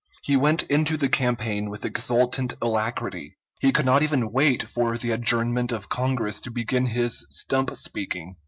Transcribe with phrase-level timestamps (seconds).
[0.23, 3.37] He went into the campaign with exultant alacrity.
[3.59, 8.37] He could not even wait for the adjournment of Congress to begin his stump speaking.